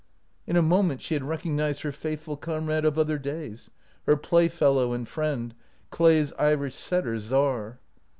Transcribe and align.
In 0.47 0.55
a 0.55 0.63
moment 0.63 0.99
she 1.03 1.13
had 1.13 1.23
recognized 1.23 1.83
her 1.83 1.91
faithful 1.91 2.35
comrade 2.35 2.85
of 2.85 2.97
other 2.97 3.19
days, 3.19 3.69
her 4.07 4.17
playfellow 4.17 4.93
and 4.93 5.07
friend, 5.07 5.53
Clay's 5.91 6.33
Irish 6.39 6.73
setter, 6.73 7.19
Czar. 7.19 7.77